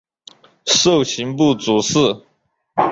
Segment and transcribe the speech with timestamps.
[0.65, 1.93] 授刑部主事。